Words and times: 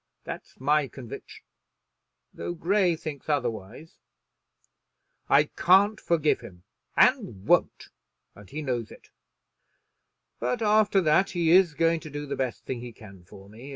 That's 0.23 0.59
my 0.59 0.87
conviction, 0.87 1.43
though 2.33 2.55
Grey 2.55 2.95
thinks 2.95 3.29
otherwise. 3.29 3.99
I 5.29 5.43
can't 5.43 6.01
forgive 6.01 6.41
him, 6.41 6.63
and 6.97 7.45
won't; 7.45 7.89
and 8.33 8.49
he 8.49 8.63
knows 8.63 8.89
it. 8.89 9.11
But 10.39 10.63
after 10.63 11.01
that 11.01 11.29
he 11.29 11.51
is 11.51 11.75
going 11.75 11.99
to 11.99 12.09
do 12.09 12.25
the 12.25 12.35
best 12.35 12.65
thing 12.65 12.79
he 12.81 12.91
can 12.93 13.25
for 13.25 13.47
me. 13.47 13.69